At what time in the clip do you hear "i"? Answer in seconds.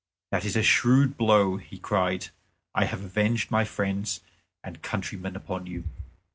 2.73-2.85